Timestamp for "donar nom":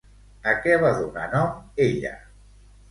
1.03-1.55